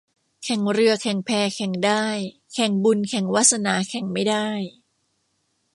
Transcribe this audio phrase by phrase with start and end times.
[0.43, 2.05] แข่งเรือแข่งแพแข่งได้
[2.53, 4.47] แข่งบุญแข่งวาสนาแข่งไม่ได้